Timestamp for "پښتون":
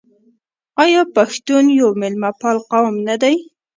1.15-1.65